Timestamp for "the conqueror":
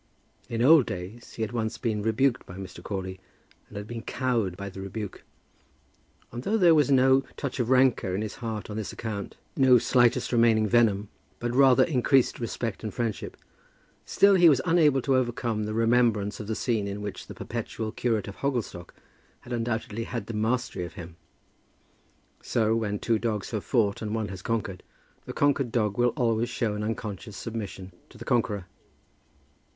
28.17-28.65